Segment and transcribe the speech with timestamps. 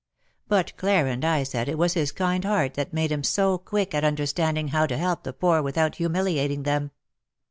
[0.47, 3.93] But Clara and I said it was his kind heart that made him so quick
[3.93, 6.89] at understanding how to help the poor without humiliating them.